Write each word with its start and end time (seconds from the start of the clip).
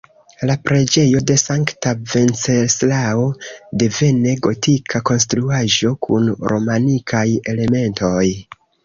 La 0.49 0.53
preĝejo 0.67 1.19
de 1.31 1.33
sankta 1.41 1.91
Venceslao, 2.13 3.27
devene 3.83 4.33
gotika 4.47 5.03
konstruaĵo 5.11 5.93
kun 6.07 6.33
romanikaj 6.53 7.23
elementoj. 7.55 8.25